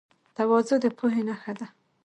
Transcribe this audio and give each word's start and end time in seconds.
تواضع 0.35 0.77
د 0.83 0.85
پوهې 0.97 1.21
نښه 1.27 1.53
ده. 1.59 1.67